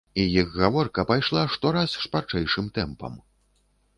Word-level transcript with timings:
І 0.21 0.23
іх 0.43 0.47
гаворка 0.61 1.03
пайшла 1.11 1.43
штораз 1.55 1.93
шпарчэйшым 2.05 2.71
тэмпам. 2.79 3.21